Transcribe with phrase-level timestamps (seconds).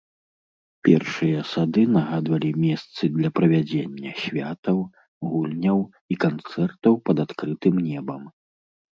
[0.85, 4.77] Першыя сады нагадвалі месцы для правядзення святаў,
[5.33, 5.79] гульняў
[6.15, 8.23] і канцэртаў пад адкрытым небам.